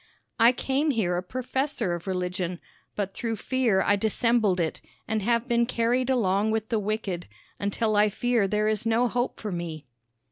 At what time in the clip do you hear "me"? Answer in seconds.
9.51-9.85